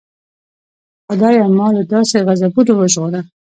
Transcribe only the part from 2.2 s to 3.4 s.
غضبونو وژغوره.